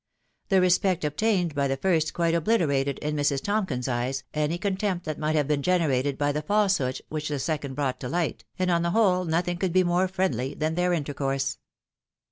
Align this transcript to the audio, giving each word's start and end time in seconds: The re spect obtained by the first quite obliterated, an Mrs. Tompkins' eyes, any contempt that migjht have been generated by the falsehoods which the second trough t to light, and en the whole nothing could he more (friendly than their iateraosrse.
The 0.49 0.61
re 0.61 0.69
spect 0.71 1.03
obtained 1.05 1.53
by 1.53 1.67
the 1.67 1.77
first 1.77 2.15
quite 2.15 2.33
obliterated, 2.33 2.97
an 3.03 3.15
Mrs. 3.15 3.39
Tompkins' 3.43 3.87
eyes, 3.87 4.23
any 4.33 4.57
contempt 4.57 5.05
that 5.05 5.19
migjht 5.19 5.35
have 5.35 5.47
been 5.47 5.61
generated 5.61 6.17
by 6.17 6.31
the 6.31 6.41
falsehoods 6.41 7.03
which 7.09 7.29
the 7.29 7.37
second 7.37 7.75
trough 7.75 7.99
t 7.99 8.07
to 8.07 8.09
light, 8.09 8.43
and 8.57 8.71
en 8.71 8.81
the 8.81 8.89
whole 8.89 9.25
nothing 9.25 9.57
could 9.57 9.75
he 9.75 9.83
more 9.83 10.07
(friendly 10.07 10.55
than 10.55 10.73
their 10.73 10.89
iateraosrse. 10.89 11.57